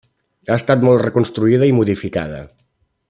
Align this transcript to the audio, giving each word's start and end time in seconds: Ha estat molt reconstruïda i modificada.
Ha 0.47 0.55
estat 0.61 0.85
molt 0.87 1.03
reconstruïda 1.05 1.69
i 1.73 1.77
modificada. 1.81 2.41